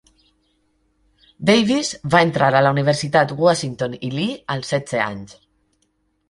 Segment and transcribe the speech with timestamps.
[1.49, 5.39] Davis va entrar a la Universitat Washington i Lee als setze anys.